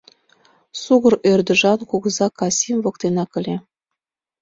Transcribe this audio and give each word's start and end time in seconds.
Сугыр 0.81 1.13
ӧрдыжан 1.31 1.79
кугыза 1.89 2.27
Касим 2.39 2.77
воктенак 2.85 3.31
ыле. 3.39 3.55